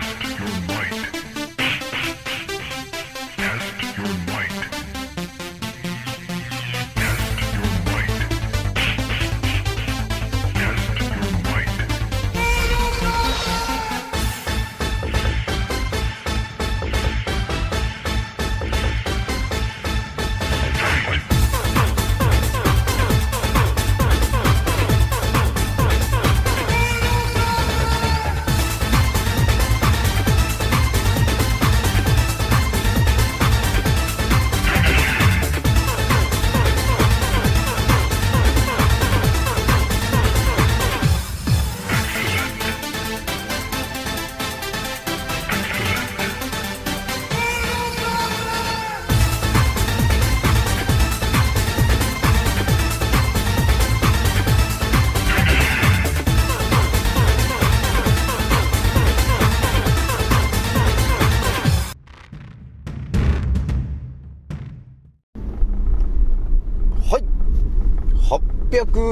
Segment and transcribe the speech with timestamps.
[0.00, 1.33] Test your might.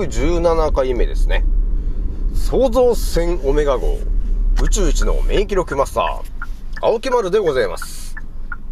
[0.03, 1.45] 617回目ですね。
[2.35, 3.99] 創造船オメガ号、
[4.61, 6.23] 宇宙一の免疫力マスター、
[6.81, 8.17] 青木丸でございます。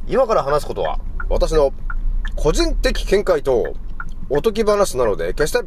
[0.08, 1.72] 今から話すことは、私の
[2.34, 3.74] 個人的見解と
[4.28, 5.60] おとぎ話なので、決して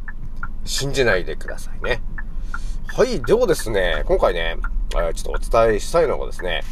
[0.65, 2.01] 信じないでくださいね。
[2.87, 4.57] はい、ではですね、今回ね、
[4.91, 6.63] ちょっとお伝えしたいのがですね、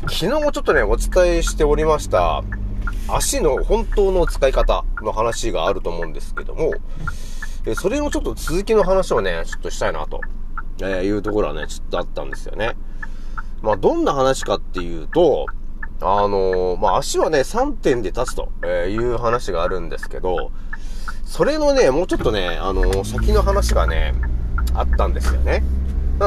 [0.00, 2.42] 昨日ちょっとね、お伝えしておりました、
[3.08, 6.72] 足の本当の使い方の話があると思うんですけども、
[7.66, 10.20] えそれのちょっと続きの話をね、ちょっとしたいなと、
[10.82, 12.76] えいうところはね、ちょっとあったんですよね。
[13.60, 15.46] まあ、どんな話かっていうと、
[16.00, 20.52] あのー、まあ、足はね、3点で立つという話があるんですけど、
[21.24, 24.14] それのね、もうちょっとね、あのー、先の話がね、
[24.74, 25.64] あったんですよね。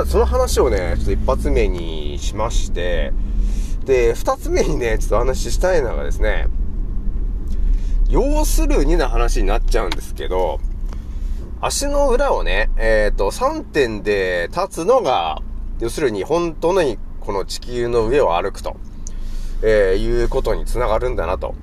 [0.08, 3.14] その話をね、ちょっと一発目にしまして、
[3.86, 6.48] で、二つ目にね、ちょっと話したいのがですね、
[8.10, 10.60] 要するにな話になっちゃうんですけど、
[11.62, 15.42] 足の裏をね、えっ、ー、と、3点で立つのが、
[15.80, 16.82] 要するに本当の
[17.20, 18.78] この地球の上を歩くと、
[19.62, 21.56] えー、いうことにつながるんだなと、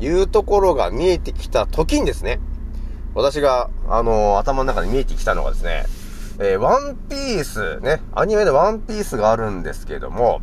[0.00, 2.38] いうところが見えてきた時にですね、
[3.14, 5.86] 私が、あのー、頭の中に見えてきたのがですね、
[6.38, 10.40] えー、ワンピース、ね、アニメでワンピースがあるんですけれども、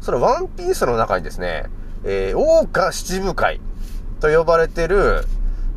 [0.00, 1.64] そのワンピースの中にですね、
[2.04, 3.60] えー、大岡七部会
[4.20, 5.26] と呼ばれてる、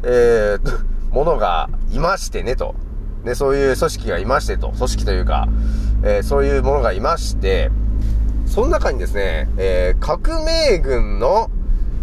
[0.04, 2.76] えー、ものがいましてねと。
[3.24, 4.70] ね、そういう組織がいましてと。
[4.74, 5.48] 組織というか、
[6.04, 7.72] えー、そういうものがいまして、
[8.46, 11.50] その中にですね、えー、革命軍の、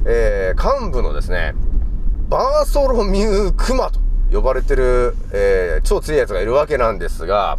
[0.04, 1.54] えー、幹部のですね、
[2.28, 4.00] バーソロミュークマと
[4.32, 7.58] 呼ばれてる、え超強いやつがいるわけなんですが、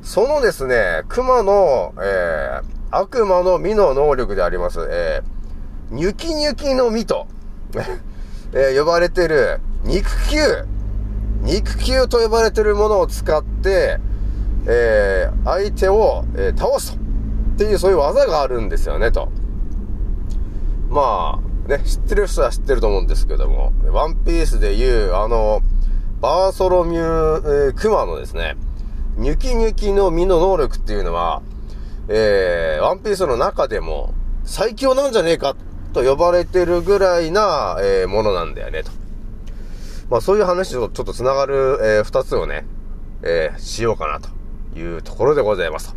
[0.00, 5.20] そのですね、熊の、え悪魔の実の能力であります、え
[5.90, 7.26] ニュキニュキの実と、
[8.52, 10.38] え呼ばれてる、肉球
[11.42, 13.98] 肉球と呼ばれてるものを使って、
[14.66, 17.06] えー、相手を、えー、倒すと。
[17.56, 19.30] っていうそういう技があるんですよね、と。
[20.90, 25.62] まあ、ね、知ってる人は知ってると思うんですけども、ワンピースでいう、あの、
[26.20, 28.56] バーソロミュー、えー、クマのですね、
[29.16, 31.40] ニュキニュキの実の能力っていうのは、
[32.08, 34.12] えー、ワンピースの中でも
[34.44, 35.56] 最強なんじゃねえか
[35.96, 38.90] と呼ばれてるぐらいな、えー、ものなんだよね、と。
[40.10, 42.66] まあそういう話とちょっと繋がる、えー、二つをね、
[43.22, 44.28] えー、しようかなと
[44.78, 45.96] いうところでございますと。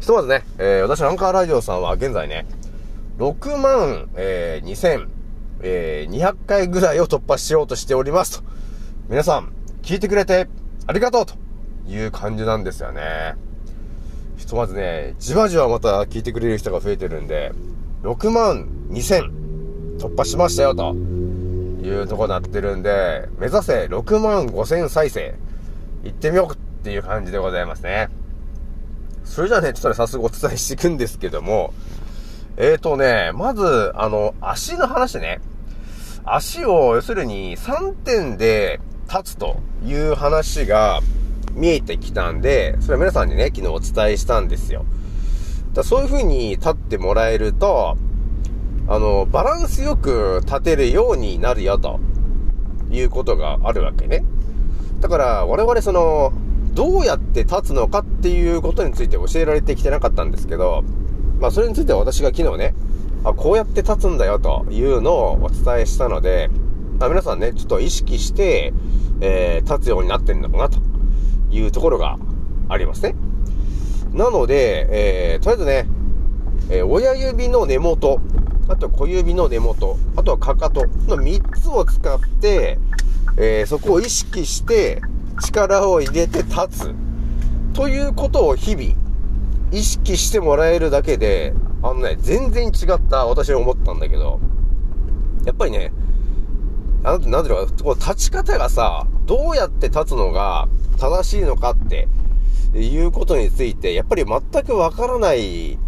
[0.00, 2.46] ひとまずね、えー、私、アンカーラジオさんは現在ね、
[3.18, 5.08] 6万、えー、2000、
[5.62, 8.44] えー、200回ぐらいを突破しようとしておりますと。
[9.08, 9.52] 皆さん、
[9.82, 10.46] 聞いてくれて
[10.86, 11.34] ありがとうと
[11.88, 13.34] いう感じなんですよね。
[14.36, 17.52] ひとまずね、じわじわまた聞いてくれる人が増えてるんで、
[18.02, 20.94] 6万2000突破しましたよと。
[21.88, 25.34] いうとこになってるんで、目指せ6万5千再生、
[26.04, 28.08] 行ってみようっていう感じでございますね。
[29.24, 31.72] それじゃあね、ちょっとね、早速お伝えしていくんですけども、
[32.56, 35.40] えーとね、まず、あの、足の話ね。
[36.24, 41.00] 足を、要するに3点で立つという話が
[41.54, 44.84] 見えてきたんで、それは皆さんにね、昨日お伝えしたんですよ。
[45.78, 47.96] だそういう風に立ってもらえると、
[48.88, 52.00] あの、バランスよく立てるようになるよ、と
[52.90, 54.24] いうことがあるわけね。
[55.00, 56.32] だから、我々その、
[56.72, 60.82] どうやって立つのかっていうことについて教えられてきてなかったんですけど、
[61.40, 62.74] まあ、それについては私が昨日ね、
[63.22, 66.50] あ、こうやって立つんだよ、というのをお伝えしたので、
[66.98, 68.72] あ、皆さんね、ちょっと意識して、
[69.20, 70.80] えー、立つようになってんのかな、と
[71.52, 72.18] いうところが
[72.68, 73.14] ありますね。
[74.12, 74.86] なので、
[75.34, 75.98] えー、とりあえずね、
[76.70, 78.20] えー、親指の根元、
[78.68, 82.78] あと小指の根元、あとはかかとの3つを使って、
[83.36, 85.00] えー、そこを意識して
[85.40, 86.94] 力を入れて立つ。
[87.74, 88.94] ということを日々
[89.70, 94.40] 意識してもらえるだけで、あのね、全然違った私は思ったんだけど、
[95.44, 95.92] やっぱりね、
[97.02, 100.66] なんて、なんていうのか、こう立ち方がさ、どうやって立つのが
[100.98, 102.08] 正しいのかって
[102.74, 105.78] いうことについて、やっぱり全くわからない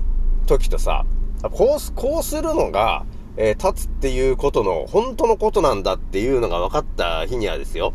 [0.47, 1.05] 時とさ、
[1.43, 3.05] こうす、こうするのが、
[3.37, 7.93] えー、立つっていうことの本当のことなんだっていうのが分かった日にはですよ。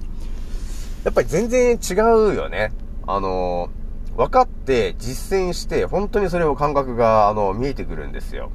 [1.04, 2.72] やっぱり全然違うよね。
[3.06, 8.52] あのー、分かって実践して、本当にそれを感覚が、あの、見えてくるんですよ。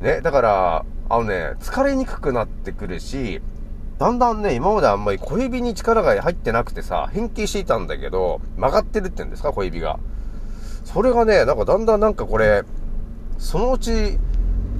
[0.00, 3.42] ね、だから、あのね、疲れにくくなってくるし、
[4.00, 10.00] だんだんね、今まであんまり小指に力が入ってなくてさ、変形していたんだけど、曲がってるって言うんですか、小指が。
[10.84, 12.62] それがね、なんかだんだんなんかこれ、
[13.36, 14.18] そのうち、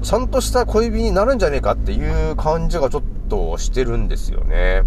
[0.03, 4.85] ちゃんとした小指になるんじゃねえかっていう感じがちょっとしてるんですよね。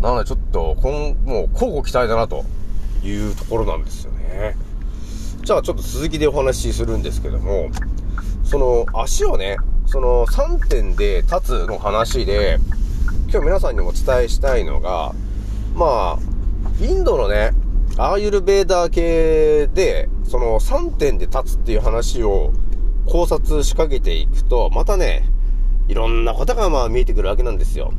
[0.00, 0.90] なのでちょっと、今、
[1.24, 2.44] もう交互期待だなと
[3.04, 4.56] いうところなんですよね。
[5.44, 7.68] じゃあちょっと続きでお話しするんですけども、
[8.42, 9.56] その足をね、
[9.90, 12.60] その3点で立つの話で、
[13.28, 15.12] 今日皆さんにもお伝えしたいのが、
[15.74, 16.18] まあ、
[16.80, 17.50] インドのね、
[17.96, 22.52] アーユルベーダー系で、その3点で立つっていう話を
[23.04, 25.24] 考察しかけていくと、またね、
[25.88, 27.92] いろんなことがまあ見えてくるわけなんですよ。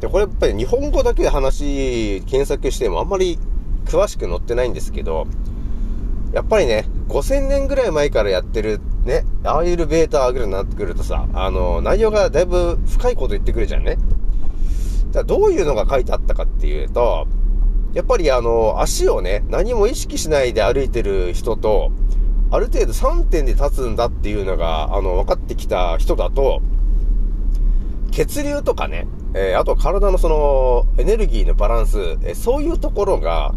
[0.00, 3.38] で、これやっぱり日本語だけで話検索してもあんまり
[3.84, 5.26] 詳しく載ってないんですけど、
[6.32, 13.98] やっぱりね、5000年ぐらい前からやってるね、ああいうベーターぐらいになってくるとさ、あの、内容がだいぶ深いこと言ってくるじゃんね。
[15.10, 17.26] じゃあどういうのが書いてあったかっていうと、
[17.94, 21.90] やっぱりあの、足をね、何も意識しないで歩いてる人と、
[22.50, 26.62] ある程度3点で立つんだっていうのが、あの、分かってきた人だと、
[28.12, 33.54] 血流とかね、えー、あと体のその、エネルギーのバランス、えー、そういうところが、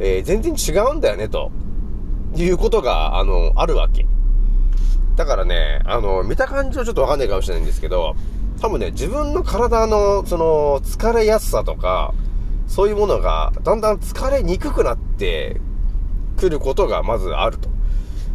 [0.00, 1.52] えー、全然違うんだよね、と
[2.34, 4.06] いうことが、あの、あるわけ。
[5.30, 8.16] からね、あの、見た感じはちょっとわかんないかもしれないんですけど、
[8.60, 12.12] 多分ね、自分の体の、その、疲れやすさとか、
[12.66, 15.60] そういうものが、だんだん疲れにくくなって
[16.36, 17.68] くることがまずあると。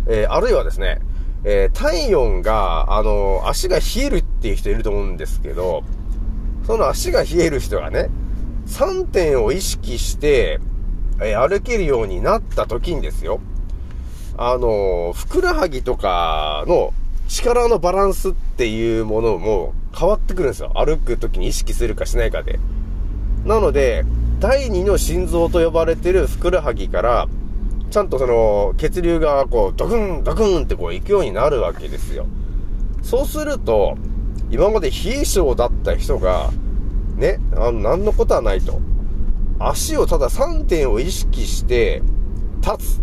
[0.07, 1.01] えー、あるいはですね、
[1.43, 5.83] えー、体温が、あの、足が冷えるっていう人いると思うんですけど、
[6.65, 8.09] その足が冷える人がね、
[8.67, 10.59] 3点を意識して、
[11.21, 13.41] えー、歩けるようになった時にですよ。
[14.37, 16.93] あの、ふくらはぎとかの
[17.27, 20.71] 力のバランスっていうものも変わってくるんですよ。
[20.75, 22.59] 歩く時に意識するかしないかで。
[23.45, 24.03] なので、
[24.39, 27.27] 第二の心臓と呼ばれてるふくらはぎから、
[27.89, 32.25] ちゃんとその血流がこうドクンドクンってこう行くようになるわけですよ。
[33.03, 33.97] そうすると、
[34.51, 36.51] 今まで冷え性だった人が、
[37.15, 38.81] ね、あの、何のことはないと。
[39.59, 42.01] 足をただ3点を意識して
[42.61, 43.01] 立つ。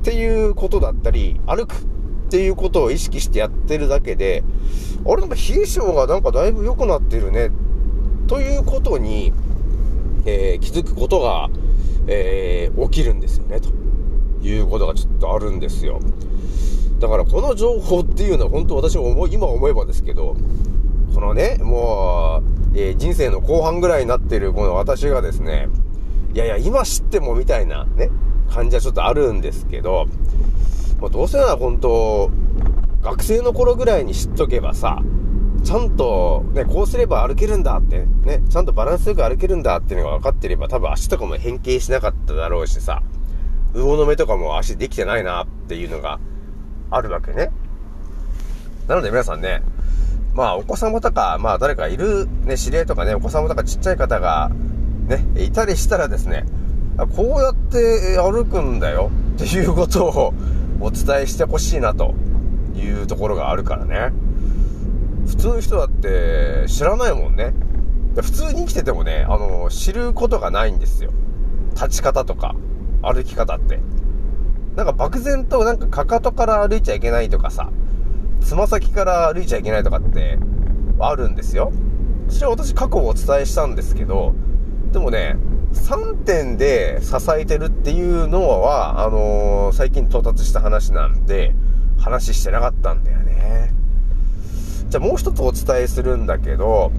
[0.00, 1.78] っていうことだったり、歩くっ
[2.30, 4.42] ていうことを意識してやってるだけで、
[5.04, 7.50] あれなんか冷え性がなんかだいぶ良くなってるね、
[8.26, 9.32] ということに、
[10.24, 11.50] えー、気づくことが、
[12.06, 13.68] えー、起きるんですよね、と
[14.42, 16.00] いうことがちょっとあるんですよ。
[16.98, 20.34] だからこの情報っていうのは本当私も思い、今思えばですけど、
[21.14, 22.42] このね、も
[22.74, 25.68] う、えー、人生の後半ぐらいになってるこの私がですね、
[26.32, 28.08] いやいや、今知ってもみたいなね、
[28.50, 30.06] 感じはちょっとあるんですけど、
[31.00, 32.30] まあ、どうせなら本当、
[33.02, 35.00] 学生の頃ぐらいに知っとけばさ、
[35.64, 43.02] ちゃんと、ね、こうすれば歩けるんだって、ね、ちゃんとバランスよく歩けるんだっていうのが分かってれば、多分足とかも変形しなかっただろうしさ、
[43.74, 46.18] 魚の目とかも足できてないなっていうのが
[46.90, 47.50] あるわけね。
[48.88, 49.62] なので皆さんね、
[50.34, 54.50] まあお子様とか、まあ誰かいるね、知り合いとかね、お子様とかちっちゃい方が、
[55.06, 56.44] ね、いたりしたらですね、
[57.06, 60.34] こうやって歩くんだよっていうことを
[60.80, 62.14] お伝えしてほしいなと
[62.74, 64.12] いうところがあるからね。
[65.26, 67.54] 普通の人だって知らないもんね。
[68.16, 71.10] 普通に生きててもね、あの、知ることがないんですよ。
[71.74, 72.54] 立ち方とか、
[73.02, 73.78] 歩き方って。
[74.76, 77.70] なんか漠然となんかかかとから歩いちゃいけないとかさ、
[78.40, 80.38] つま先から歩いちゃいけないとかって
[80.98, 81.72] あるんですよ。
[82.28, 84.34] それは私過去お伝えしたんですけど、
[84.92, 85.36] でもね、
[85.72, 91.54] 3点で支えてるっていうのは、あのー、最近到達した話なんで、
[91.98, 93.72] 話してなかったんだよね。
[94.88, 96.90] じゃあもう一つお伝えするんだけど、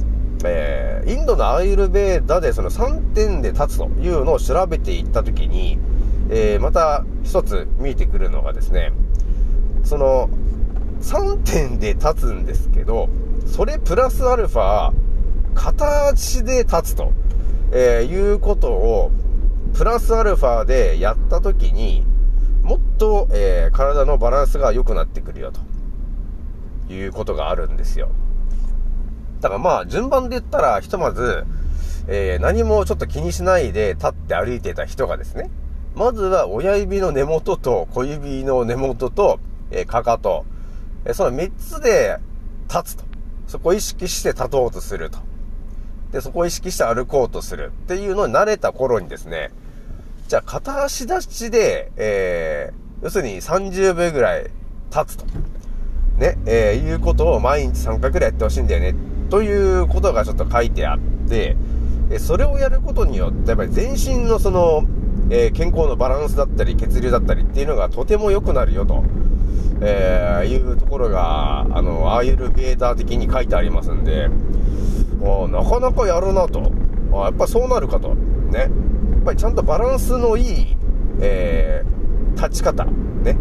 [0.46, 5.78] えー、インドのアイルベーダでその3点で立つというのを調べていったときに、
[6.30, 8.94] えー、また一つ見えてくるのがですね、
[9.84, 10.30] その、
[11.02, 13.10] 3点で立つんですけど、
[13.46, 14.92] それプラスアルファ、
[15.56, 17.12] 片足で立つと、
[17.72, 19.12] えー、いうことを、
[19.74, 22.04] プラスアルファでやった時に、
[22.62, 28.10] もっと、えー、体のバランスが良くなってくるよ、ということがあるんですよ。
[29.40, 31.46] だからまあ、順番で言ったら、ひとまず、
[32.08, 35.50] えー、何もちょっと気にしないで立って歩いてた人がですね、
[35.96, 39.40] まずは親指の根元と小指の根元と、
[39.72, 40.46] えー、かかと、
[41.06, 42.18] えー、その3つで
[42.70, 43.04] 立つと。
[43.48, 45.20] そこを意識して立とうとすると。
[46.12, 49.52] で、そこを意識して歩こうとするっていうのに慣れた頃にですね、
[50.28, 54.52] じゃあ片足立ちで、えー、要するに30秒ぐらい
[54.96, 55.26] 立つと。
[56.18, 58.96] ね、えー、いうことを毎日3回ぐらいやってほしいんだよね。
[59.30, 61.56] ということがちょっと書いてあって、
[62.12, 64.84] えそれをやることによって、やっぱり全身のその、
[65.30, 69.04] えー、健康のバランスだったり、血流だったりっていうのがとても良くなるよと、
[69.82, 74.30] えー、いうところが、あの、アーユルベーター的に書いてありますんで、
[75.24, 76.72] あなかなかやるなと。
[77.14, 78.16] あやっぱそうなるかと。
[78.16, 78.60] ね。
[78.60, 78.70] やっ
[79.26, 80.78] ぱりちゃんとバランスのいい、
[81.20, 83.38] えー、立ち方、ね。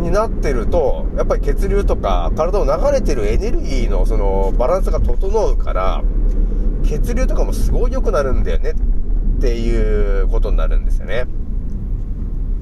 [0.00, 6.02] になってると、やっぱり血流とか体を流れてるエネルギーのそのバランスが整うから、
[6.84, 11.26] 血流とかもすごい良くなるんだよねっていうことになるんですよね。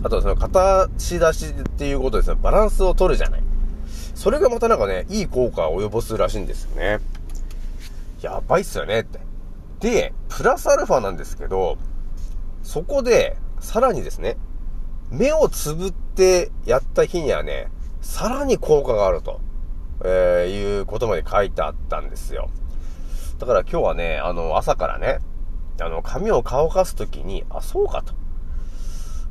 [0.03, 3.43] あとその片足出しっていうことですね、バランスを取るじゃない。
[4.15, 7.01] それがまたなんかね、いい効果を及ぼすらしいんですよね。
[8.21, 9.21] やばいっすよねって。
[9.81, 11.79] で、プラスアルファなんですけど、
[12.63, 14.37] そこで、さらにですね、
[15.11, 17.69] 目をつぶってやった日にはね、
[18.01, 19.41] さらに効果があると、
[20.05, 22.51] えー、いうことまで書いてあったんですよ。
[23.39, 25.19] だから今日はね、あの、朝からね、
[25.81, 28.15] あの、髪を乾かすときに、あ、そうかと。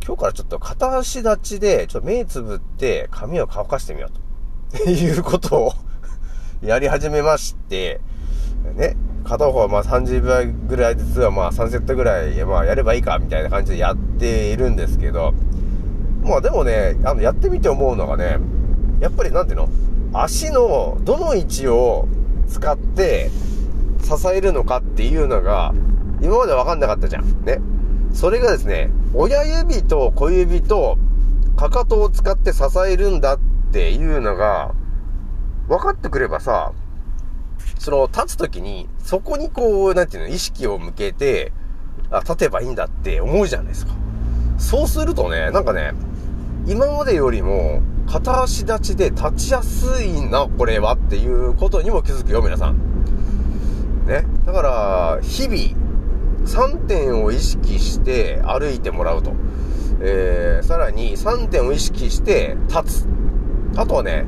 [0.06, 4.26] 今日からちょっと片足立ちで、ちょっと目つぶって髪を乾かしてみようと。
[4.90, 5.74] いうことを
[6.62, 8.02] やり始めまして、
[8.74, 15.34] ね、片方はまあ30秒ぐらいずつはまあ3セットぐらい、まあやればいいかみたいな感じでやっているんですけど、
[16.24, 18.40] まあでもね、あの、やってみて思うのがね、
[19.00, 19.70] やっぱりなんていうの？
[20.14, 22.08] 足のどの位置を
[22.48, 23.30] 使って
[24.02, 25.74] 支えるのかっていうのが、
[26.22, 27.46] 今まで分かんなかったじゃん。
[27.46, 27.60] ね。
[28.14, 30.98] それがですね、親指と小指と
[31.58, 33.40] かかとを使って支えるんだっ
[33.74, 34.74] ていうのが、
[35.68, 36.72] 分かってくればさ、
[37.86, 41.54] その、立つときに、そこにこう、なんていうの、意識を向けて、
[42.10, 43.94] あ、立てばいいんだって思うじゃないですか。
[44.58, 45.94] そうするとね、なんかね、
[46.66, 52.78] 今までよりも、片足立ちで立ちやすいな、これはっていうことにも気づくよ、皆さん。
[54.08, 54.26] ね。
[54.48, 59.32] だから、日々、3点を意識して歩いてもらうと。
[60.02, 63.08] えー、さらに3点を意識して立つ。
[63.78, 64.26] あとはね、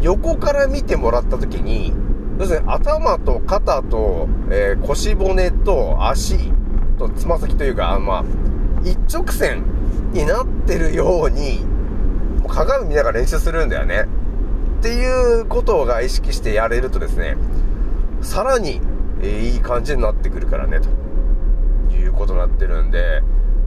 [0.00, 1.92] 横から見てもらった時に、
[2.38, 6.52] 要するに頭と肩と、えー、腰骨と足
[6.98, 8.24] とつま先というか、まあ、
[8.82, 9.64] 一直線
[10.12, 11.60] になってるように、
[12.48, 14.06] 鏡見ながら練習するんだよね。
[14.80, 17.36] っていうことが意識してやれるとですね、
[18.20, 18.80] さらに、
[19.22, 23.22] えー、いい感じになってくるからね、ということになってるんで、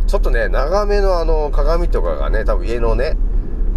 [0.07, 3.17] ちょっとね、長めのあの鏡とかがね、多分家のね、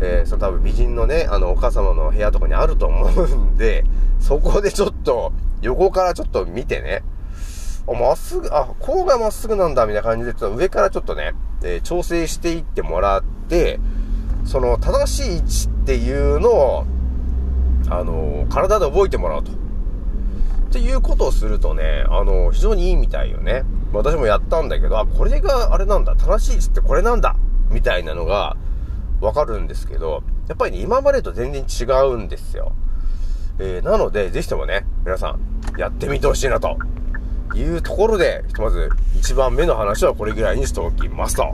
[0.03, 3.85] えー、その多分美人のね、あの、お母様の部屋とかにあると思うんで、
[4.19, 7.03] そこでちょっと、横からちょっと見てね、
[7.87, 13.79] あ、まっすぐ、あ、こうがまっすぐなんだ、みたいな感じで、ちょっと上からちょっとね、えー、調整していってもらって、
[14.45, 16.87] その、正しい位置っていうのを、
[17.91, 19.53] あのー、体で覚えてもらうと。
[19.53, 19.55] っ
[20.73, 23.65] ていうことをするとね、あのー、非常にいいみたいよね。
[23.93, 27.37] 私もやったんだけど、あ、これがあれなんだ、正しい位置ってこれなんだ、
[27.71, 28.57] みたいなのが、
[29.21, 32.73] わかるんですけど、やっぱりね、今までと全然違うんですよ。
[33.59, 35.37] えー、なので、ぜひともね、皆さ
[35.77, 36.79] ん、やってみてほしいなと
[37.55, 41.43] いうところで、ひとまず1番目の話はこれぐらいにしておきますと。
[41.43, 41.51] は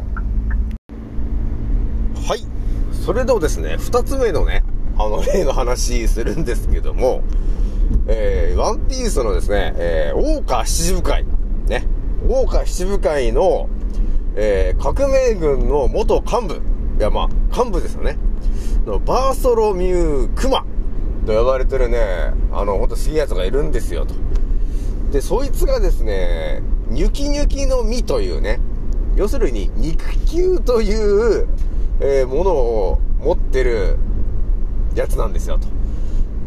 [2.37, 2.45] い。
[2.93, 4.63] それではですね、2つ目のね、
[4.99, 7.23] あの、 例の話するんですけども、
[8.07, 11.25] えー、ワンピースのですね、えー、大川七部会、
[11.67, 11.87] ね、
[12.29, 13.69] 大川七部会の、
[14.37, 16.63] えー、革命軍の元幹部、
[16.99, 18.17] いや、まあ、幹部ですよね。
[18.87, 20.65] の、バーソロミュー・クマ
[21.27, 24.15] と呼ばれてるね、あの、ほんとすげえやつがいるんですよ、と。
[25.13, 28.61] で、そいつがですね、ニュキニュキの実というね、
[29.17, 31.49] 要するに肉球という、
[32.01, 33.99] えー、ものを持ってる
[34.95, 35.69] やつなんですよ、と。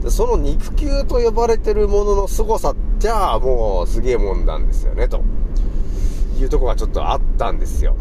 [0.02, 5.22] でその肉球と呼ばれてるものの凄さじゃあもうすげえもんなんですよね、と
[6.40, 7.96] いうとこがちょっとあったんですよ。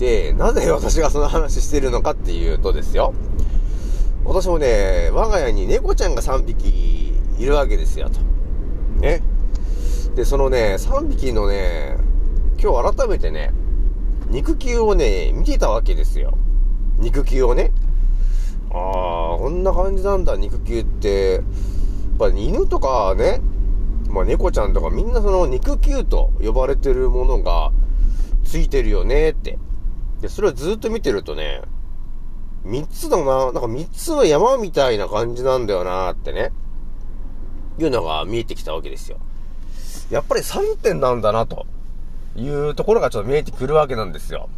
[0.00, 3.12] で、なぜ私がその話してるのかっていうとですよ。
[4.24, 8.18] 私もね、我が家に猫ちゃんが3匹いるわけですよ、と。
[9.02, 9.22] ね。
[10.16, 11.98] で、そのね、3匹のね、
[12.58, 13.52] 今日改めてね、
[14.30, 16.32] 肉球をね、見てたわけですよ。
[16.96, 17.70] 肉球をね。
[18.70, 21.34] ああ、こんな感じなんだ、肉球って。
[21.34, 21.42] やっ
[22.18, 23.42] ぱ犬とかね、
[24.08, 27.70] まあ猫ちゃんとかみんなその肉球と呼ばれてるものが
[28.44, 29.58] ついてるよねって。
[30.20, 31.62] で、それをずっと見てるとね、
[32.64, 36.52] 三つだな、なんか三つの山みたいな感じなんだよなってね、
[37.78, 39.18] いうのが見えてきたわけですよ。
[40.10, 41.66] やっぱり3点なんだな、と
[42.36, 44.50] いうところがちょっと見えてくるわけなんですよ。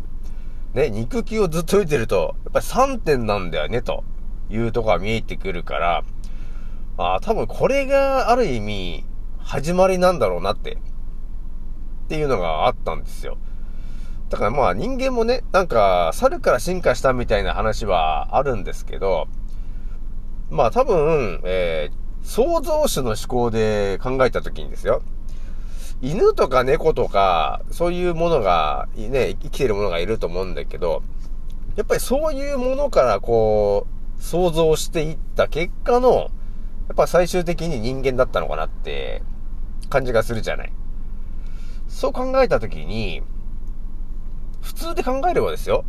[0.74, 4.02] ね、肉球をずっと見てると、やっぱり3点なんだよね、と
[4.50, 6.02] いうところが見えてくるから、
[6.98, 9.04] ああ、多分これがある意味、
[9.38, 10.78] 始まりなんだろうなって、っ
[12.08, 13.38] ていうのがあったんですよ。
[14.32, 19.28] だからまあ人間もね、なんか猿から進化したみたいな話はあるんですけど、
[20.48, 25.02] まあ多分、えー、創造主の思考で考えた時にですよ。
[26.00, 31.02] 犬とか猫とか、そういうものが、ね、生きてるものがいると思うんだけど、
[31.76, 33.86] やっぱりそういうものからこ
[34.18, 36.26] う、想像していった結果の、や
[36.94, 39.22] っぱ最終的に人間だったのかなって
[39.90, 40.72] 感じがするじゃない。
[41.86, 43.22] そう考えたときに、
[44.62, 45.84] 普通で考えればですよ。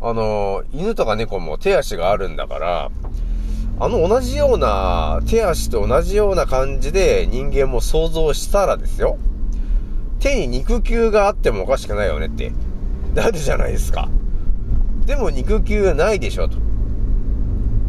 [0.00, 2.90] あの、犬とか猫も手足があるんだから、
[3.78, 9.18] あの同じような、手足と同じような感じで人間も想像したらですよ。
[10.18, 12.52] 手に肉球があってもおかしくないよねって、
[13.14, 14.08] なるじゃないですか。
[15.04, 16.56] でも肉球ないでしょ、と。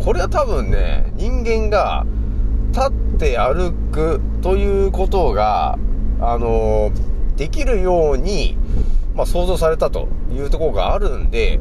[0.03, 2.05] これは多分ね、人間が
[2.71, 5.79] 立って歩くということが、
[6.19, 6.91] あの
[7.37, 8.57] できるように、
[9.17, 11.59] まあ、想像されたというところがあるんで、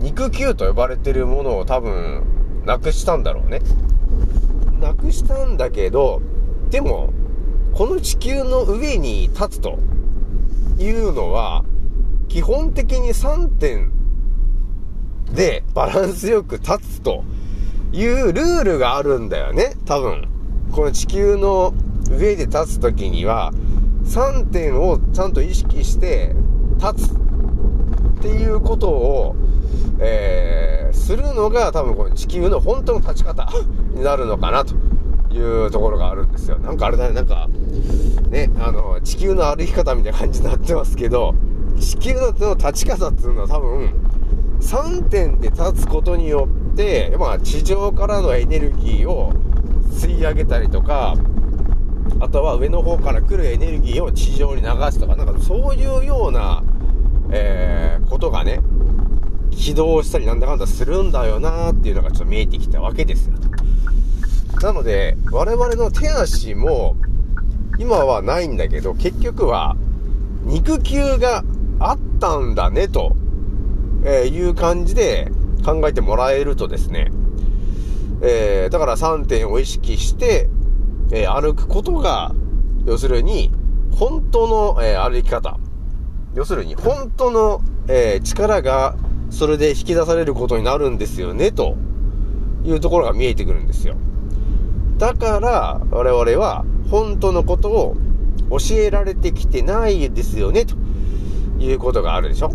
[0.00, 2.24] 肉球と呼ばれてるものを多分、
[2.66, 3.60] なくしたんだろうね。
[4.80, 6.20] なくしたんだけど、
[6.70, 7.12] でも、
[7.74, 9.78] この地球の上に立つと
[10.78, 11.64] いうのは、
[12.28, 13.92] 基本的に3点
[15.32, 17.22] でバランスよく立つと
[17.92, 20.28] いうルールがあるんだよね、多分。
[20.72, 21.72] この地球の
[22.10, 23.52] 上で立つ時には、
[24.06, 26.34] 3点をちゃんと意識して
[26.80, 29.36] 立つっていうことを、
[29.98, 33.48] えー、するのが多分この地球の本当の立ち方
[33.94, 34.74] になるのかなと
[35.32, 36.58] いうところがあるんですよ。
[36.58, 37.48] なんかあれだね、なんか、
[38.30, 41.34] ね、あの、地球の歩き方みたいな感じになってますけど、
[41.78, 43.90] 地球の立ち方っていうのは多分、
[44.60, 49.32] 3点で立つことによって、まあ、地上からのエネルギーを
[49.92, 51.16] 吸い上げたりとか、
[52.20, 56.62] あとは上の方から来るエネルギーを地上に流すとか、なんかそういうような、
[57.30, 58.60] えー、ことがね、
[59.50, 63.34] 起動したりなんだかんだするんだよなーっていうのがちょっと見えてきたわけですよ。
[64.62, 66.96] なので、我々の手足も、
[67.78, 69.74] 今はないんだけど、結局は、
[70.44, 71.42] 肉球が
[71.78, 73.16] あったんだね、と、
[74.04, 75.30] えいう感じで
[75.64, 77.10] 考えてもらえるとですね、
[78.22, 80.50] えー、だから3点を意識して、
[81.12, 82.32] えー、歩くことが、
[82.86, 83.50] 要するに、
[83.92, 85.58] 本当の、えー、歩き方。
[86.34, 88.96] 要するに、本当の、えー、力が、
[89.30, 91.76] それで引き出されることになるんですよね、と
[92.64, 93.94] いうところが見えてくるんですよ。
[94.98, 97.96] だから、我々は、本当のことを
[98.50, 100.76] 教えられてきてないですよね、と
[101.58, 102.52] いうことがあるでしょ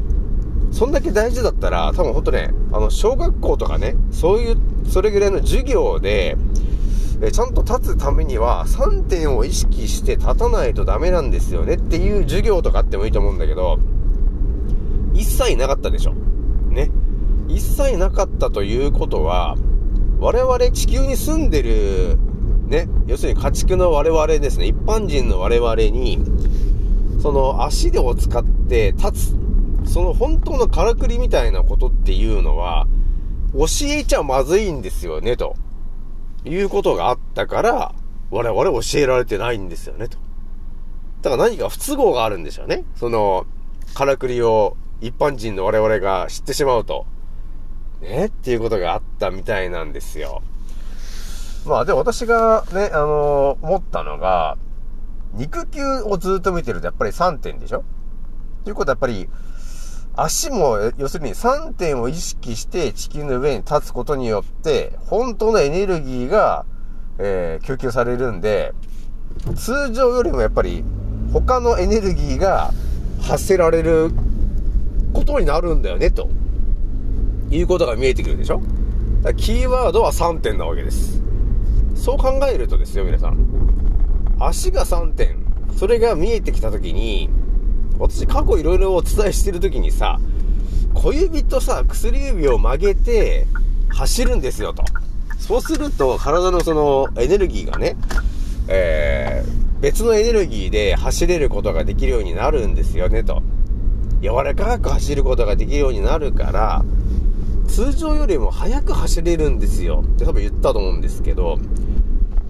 [0.71, 4.57] そんだけ大事だったら、多分ほんとね、あの、小学校とかね、そういう、
[4.89, 6.37] それぐらいの授業で、
[7.21, 13.79] えちゃんと立つためには3点を意識して立たないとダメなんですよねっていう授業とかあってもいいと思うんだけど、
[15.13, 16.13] 一切なかったでしょ。
[16.69, 16.91] ね。
[17.47, 19.55] 一切なかったということは、
[20.19, 22.17] 我々地球に住んでる、
[22.67, 26.19] ね、要するに家畜の我々ですね、一般人の我々に、
[27.21, 29.35] その足でを使って立
[29.85, 32.87] つ、その本当のからくりみたいなことっていうのは、
[33.53, 35.55] 教えちゃまずいんですよね、と。
[36.45, 37.93] いうことがあったから、
[38.31, 40.17] 我々教えられてないんですよね、と。
[41.21, 42.83] だから何か不都合があるんでしょうね。
[42.95, 43.45] その、
[43.93, 47.05] からくりを一般人の我々が知ってしまうと。
[48.01, 50.41] ねっていうことがあったみたいなんですよ。
[51.65, 54.57] まあでも、私がね、あのー、思ったのが、
[55.33, 57.83] 肉球をずっと見てるとやっぱり3点でしょ？
[58.63, 59.29] ということはやっぱり、
[60.17, 66.65] 足も、要するに3点を意識して地球の上に立つことによって、本当のエネルギーが、
[67.19, 68.73] えー、供給されるんで、
[69.55, 70.83] 通常よりもやっぱり
[71.33, 72.71] 他のエネルギーが
[73.21, 74.11] 発せられる
[75.13, 76.29] ことになるんだよね、と
[77.51, 78.61] いうことが見えてくるでしょ？
[79.37, 81.21] キーワードは3点なわけです。
[81.95, 83.37] そう考えるとですよ、皆さん。
[84.39, 85.43] 足が3点。
[85.75, 87.29] それが見えてきたときに、
[87.99, 90.19] 私過去いろいろお伝えしてるときにさ、
[90.93, 93.47] 小指とさ、薬指を曲げて
[93.89, 94.83] 走るんですよと。
[95.37, 97.95] そうすると体のそのエネルギーがね、
[98.67, 103.43] えー、別のエネルギーで走れることができるようになるんですよねと。
[104.21, 106.83] 柔らかく走ることができるようになるから、
[107.67, 111.59] 通常よりも速く走れるんですよって多分言ったと思うんですけど、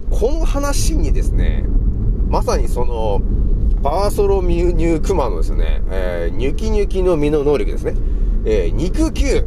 [0.10, 1.66] この話にですね、
[2.30, 3.22] まさにその、
[3.86, 7.94] バーソロミュニュークマのですね、えー、ニュキニュキの実の能力ですね、
[8.44, 9.46] えー、肉球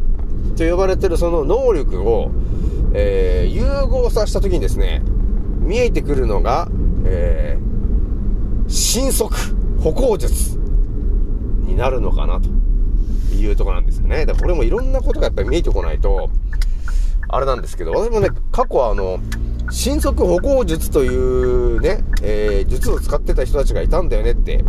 [0.57, 2.31] と呼ばれてるその能力を、
[2.95, 5.03] えー、融合させた時にですね、
[5.59, 6.69] 見えてくるのが、
[7.05, 9.35] えー、新速
[9.81, 10.57] 歩行術
[11.65, 12.49] になるのかなと
[13.35, 14.25] いうとこなんですよね。
[14.25, 16.31] だからこれもいろんなことがやっぱり見えてこないと、
[17.29, 19.19] あれなんですけど、私もね、過去はあの、
[19.71, 24.65] 新速歩行術というね、えー、術を使ってた人たちがいたんだよねって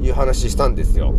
[0.00, 1.14] いう話したんですよ。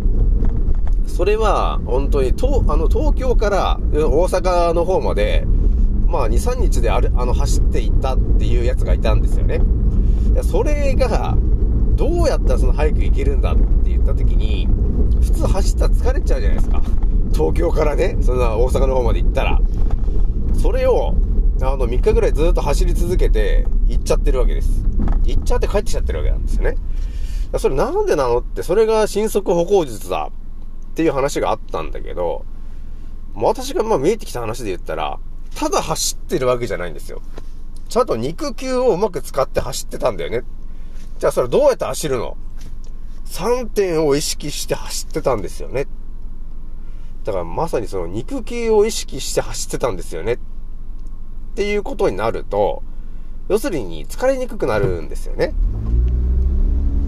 [1.06, 5.44] それは、本当に、とあの、東京から大阪の方まで、
[6.08, 9.60] まあ、2、3日である、あの、走っていったっていうやつがいたんですよね。
[10.42, 11.36] それが、
[11.96, 14.66] どうやったらその早く行けるんだって言った時に、
[15.20, 16.82] 普通走ったら疲れちゃうじゃないですか。
[17.32, 19.60] 東京からね、そんな大阪の方まで行ったら。
[20.60, 21.14] それを、
[21.60, 24.84] あの、3日ぐらいずっと走り続けて、行っちゃってるわけです。
[25.24, 26.76] 行っちゃって帰ってきちゃってるわけなんですよね。
[27.58, 32.44] それなんでなのって、それが新速歩行術だっていう話があったんだけど、
[33.34, 35.18] 私がまあ見えてきた話で言ったら、
[35.54, 37.22] ただ走ってるわけじゃないんですよ。
[37.88, 40.42] ちゃんと肉球をうまく使って走ってたんだよね。
[41.20, 42.36] じゃあそれどうやって走るの
[43.26, 45.86] ?3 点を意識して走ってたんですよね。
[47.24, 50.38] だからまさにその肉球を意識して走ってたんですよね。
[51.54, 52.82] っていうことになると、
[53.48, 55.54] 要するに疲れにくくなるんですよね。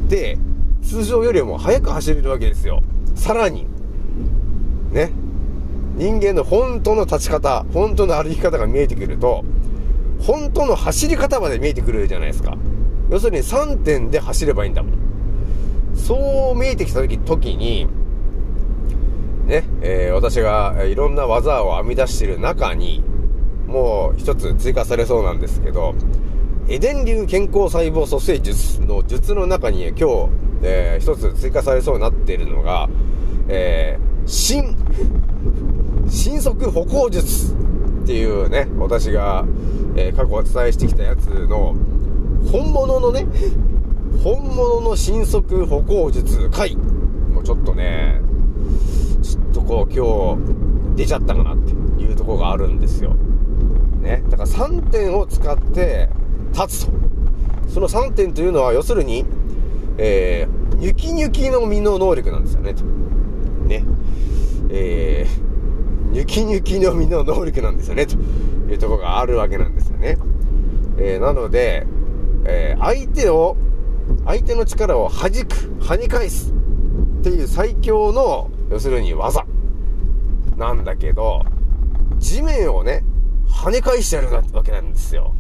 [0.08, 0.38] で、
[0.84, 2.80] 通常よりも速く走れるわけですよ。
[3.16, 3.66] さらに、
[4.92, 5.10] ね。
[5.96, 9.44] 人間の本当の立ち方、本当の歩き方が見えてくると、
[10.20, 12.56] 本当の走り方まで見えてくるじゃないですか。
[13.10, 15.96] 要するに3点で走ればいいんだもん。
[15.96, 17.88] そう見えてきた時時に、
[19.46, 23.02] ね、えー、私がいろんな技を編み出している中に、
[23.66, 25.94] もう一つ追加されそうなんですけど、
[26.68, 30.28] エデン流健康細胞蘇生術の術の中に今日、
[30.62, 32.88] えー、一つ追加されそうになっているのが、
[33.48, 34.76] えー、新、
[36.08, 39.44] 新速歩行術っていうね、私が、
[39.94, 41.74] えー、過去お伝えしてきたやつの、
[42.50, 43.26] 本物のね、
[44.22, 46.76] 本物の新速歩行術回
[47.32, 48.20] もうちょっとね、
[49.22, 53.14] ちょっとこう今日出ちゃったかなっていうところがあるんですよ。
[54.06, 54.22] ね。
[54.30, 56.08] だから3点を使って
[56.52, 56.92] 立つと。
[57.68, 59.26] その3点というのは、要するに、
[59.98, 62.84] えー、ニュキニュキの実の能力なんですよね、と。
[62.84, 63.84] ね。
[64.70, 68.16] えー、ニュキニュキの実の能力なんですよね、と
[68.70, 70.16] いうとこがあるわけなんですよね。
[70.98, 71.86] えー、なので、
[72.44, 73.56] えー、相手を、
[74.24, 76.52] 相手の力を弾く、跳ね返す
[77.20, 79.44] っていう最強の、要するに技
[80.56, 81.42] なんだけど、
[82.18, 83.02] 地面をね、
[83.48, 85.34] 跳ね返してやるわけなんですよ。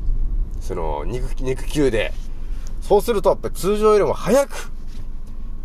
[0.60, 2.12] その、肉、肉球で。
[2.80, 4.70] そうすると、やっぱり通常よりも速く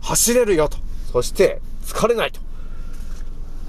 [0.02, 0.78] 走れるよと。
[1.12, 2.40] そして、疲れないと。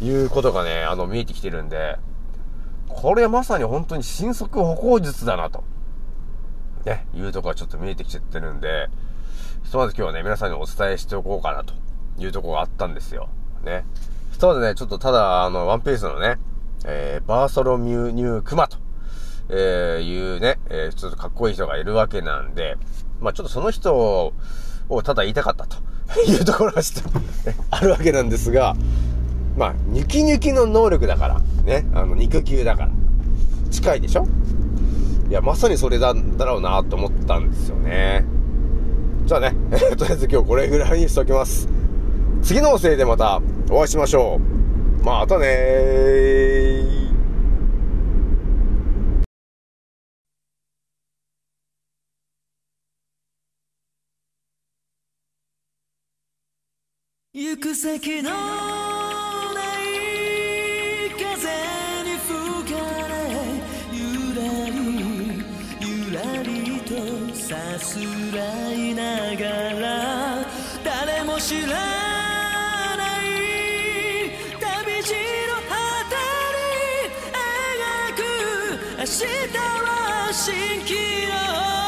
[0.04, 1.96] いうことがね、あの、見えてきてるんで、
[2.88, 5.64] これまさに本当に新速歩行術だなと。
[6.84, 8.88] ね、いうとこがちょっと見えてきちゃってるんで、
[9.64, 11.74] ひとまず今日はね、皆さんにお伝えしておこうかなと
[12.18, 13.28] いうとこがあったんですよ。
[13.64, 13.84] ね。
[14.32, 16.38] ひとまずね、ちょっとただ、あの、ワンピースのね、
[16.84, 18.78] えー、バーソロミューニュークマと、
[19.48, 22.76] えー、いうね、えー、ちょっとかっこいい人がいるわけなんで、
[23.20, 23.94] まあちょっとその人
[24.88, 25.76] をただ言いたかったと
[26.28, 27.20] いうところがちょっと
[27.70, 28.74] あるわけなんですが、
[29.56, 32.90] まあ、ニュキニュキの能力だから、ね、あの、肉球だから、
[33.70, 34.26] 近いでしょ？
[35.28, 38.24] いや、まさにそれだ、だろうなと思ったんですよね。
[39.24, 39.54] じゃあね、
[39.96, 41.68] とりあえず今日これぐらいにしときます。
[42.42, 43.40] 次のせいでまた
[43.70, 44.61] お会いしましょう。
[45.02, 47.02] またねー。
[57.34, 58.36] 行く先のな
[59.80, 59.90] い
[61.18, 61.24] 風
[62.04, 63.12] に吹かれ
[63.90, 64.00] ゆ
[64.36, 64.76] らり
[65.80, 67.98] ゆらりとさす
[68.36, 69.40] らいなが
[69.80, 70.46] ら
[70.84, 72.11] 誰も知らない
[79.14, 81.81] 旅路の果てに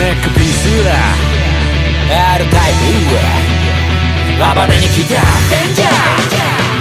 [0.00, 0.92] ネックピースだ
[2.34, 2.72] R タイ
[3.04, 3.12] プ
[4.38, 5.88] 暴れに来たデンジャー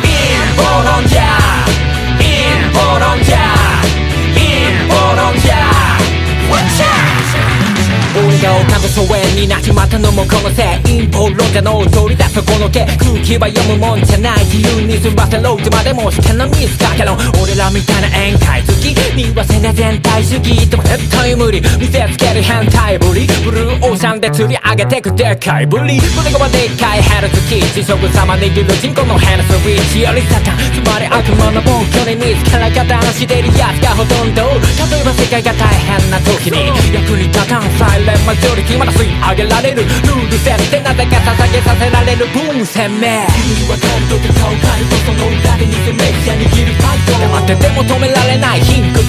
[0.08, 0.10] イ
[0.54, 2.26] ンボロンジャーイ
[2.70, 3.49] ンボロンジャー
[8.80, 34.48] 俺が丘の疎遠になっちまったのもこのせい陰謀論者の取り出すこの毛空気は読むもんじゃない自由に済ませろってまでもしてのミスかけろ俺らみたいな宴会好きにはせな全体主義でも絶対無理見せつける変態ぶりブルーオーシャンで釣り上げてくでかいぶり胸がでっかいヘルツキー地食様握る人口のヘルスウィッチよりサタンつまり悪魔の本拠に見つから方のしてるやつがほとんど
[34.88, 39.82] 例えば世界が大変な時に役に立たんサイレンマジョリティまだ吸い上げられる。
[39.82, 42.28] ルール設定なぜか捧げさせられる。
[42.30, 43.10] 分鮮明。
[43.34, 48.19] 君は感動で顔変えるとその裏で偽メディア握るパイド黙ってても止められ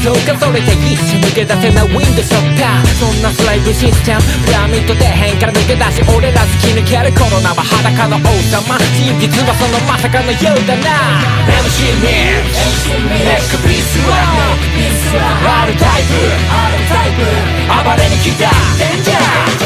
[0.01, 11.21] ない貧困強化それで一瞬抜け出せないウィンドショッターそんなスライブシステムピラミッド底辺から抜け出し俺ら突き抜けるコロナは裸の王様真実はそのまさかのようだな
[11.69, 12.97] MC ミック
[13.29, 14.17] ネックピースは
[15.65, 17.21] R タイプ
[17.69, 19.61] 暴れに来たデンジャー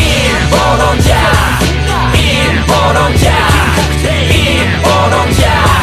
[0.00, 1.68] インボロンジャー
[2.16, 5.73] インボロンジャーインボロンジャー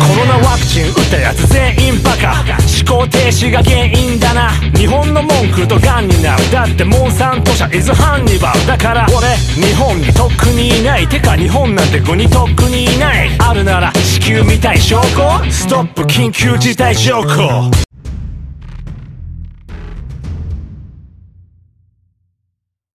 [0.00, 2.44] コロナワクチン打ったやつ全員バカ。
[2.86, 4.50] 思考停止が原因だな。
[4.76, 6.50] 日本の文句とガンになる。
[6.50, 8.66] だってモンサント社イズハンニバル。
[8.66, 11.08] だから俺日本にとっくにいない。
[11.08, 13.30] てか日本なんて国にとっくにいない。
[13.38, 15.50] あるなら地球みたい証拠。
[15.50, 17.93] ストップ緊急事態証拠。